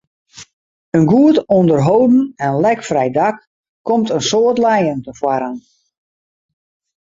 [0.97, 2.15] In goed ûnderholden
[2.45, 3.37] en lekfrij dak
[3.87, 5.55] komt in soad lijen tefoaren.